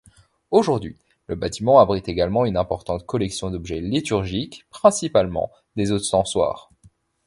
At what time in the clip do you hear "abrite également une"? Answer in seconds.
1.79-2.57